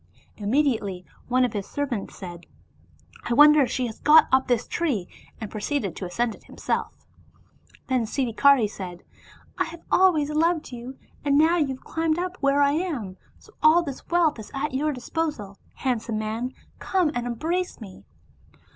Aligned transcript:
Immediately 0.37 1.05
one 1.27 1.45
of 1.45 1.53
his 1.53 1.67
servants 1.67 2.15
said," 2.15 2.47
I 3.29 3.35
wonder 3.35 3.59
whether 3.59 3.69
she 3.69 3.85
has 3.85 3.99
got 3.99 4.27
up 4.31 4.47
this 4.47 4.67
tree," 4.67 5.07
and 5.39 5.51
proceeded 5.51 5.95
to 5.95 6.07
ascend 6.07 6.33
it 6.33 6.45
himself. 6.45 7.05
Then 7.85 8.05
Siddhikari 8.07 8.67
said," 8.67 9.03
I 9.59 9.65
have 9.65 9.83
always 9.91 10.31
loved 10.31 10.71
you, 10.71 10.97
and 11.23 11.37
now 11.37 11.57
you 11.57 11.67
have 11.67 11.83
climbed 11.83 12.17
up 12.17 12.35
where 12.39 12.63
I 12.63 12.71
am, 12.71 13.17
so 13.37 13.53
all 13.61 13.83
this 13.83 14.07
wealth 14.09 14.39
is 14.39 14.49
at 14.55 14.73
your 14.73 14.91
disposal, 14.91 15.59
handsome 15.75 16.17
man, 16.17 16.55
come 16.79 17.11
and 17.13 17.27
embrace 17.27 17.79
me." 17.79 18.03